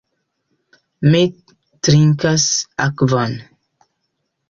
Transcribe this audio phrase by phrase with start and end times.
[1.09, 1.21] Mi
[1.89, 2.49] trinkas
[2.89, 3.41] akvon.